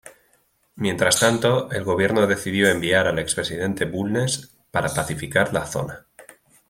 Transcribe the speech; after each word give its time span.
Mientras 0.77 1.19
tanto, 1.19 1.69
el 1.69 1.83
gobierno 1.83 2.25
decidió 2.25 2.67
enviar 2.69 3.05
al 3.05 3.19
expresidente 3.19 3.85
Bulnes 3.85 4.57
para 4.71 4.89
pacificar 4.91 5.53
la 5.53 5.67
zona. 5.67 6.07